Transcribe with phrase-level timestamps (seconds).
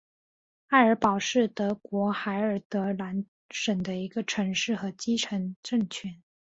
[0.69, 6.23] 埃尔堡是荷兰海尔德兰省的一个城市和基层政权。